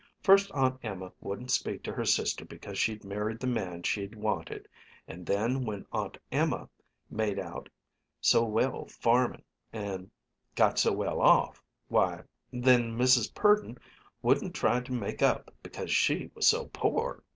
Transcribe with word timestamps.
First 0.23 0.51
Aunt 0.53 0.79
Emma 0.81 1.11
wouldn't 1.21 1.51
speak 1.51 1.83
to 1.83 1.93
her 1.93 2.05
sister 2.05 2.43
because 2.43 2.79
she'd 2.79 3.03
married 3.03 3.39
the 3.39 3.45
man 3.45 3.83
she'd 3.83 4.15
wanted, 4.15 4.67
and 5.07 5.27
then 5.27 5.63
when 5.63 5.85
Aunt 5.93 6.17
Emma 6.31 6.69
made 7.11 7.37
out 7.37 7.69
so 8.19 8.43
well 8.43 8.87
farmin' 8.87 9.43
and 9.71 10.09
got 10.55 10.79
so 10.79 10.91
well 10.91 11.21
off, 11.21 11.61
why, 11.87 12.23
then 12.51 12.97
Mrs. 12.97 13.31
Purdon 13.35 13.77
wouldn't 14.23 14.55
try 14.55 14.79
to 14.79 14.91
make 14.91 15.21
up 15.21 15.53
because 15.61 15.91
she 15.91 16.31
was 16.33 16.47
so 16.47 16.65
poor. 16.73 17.21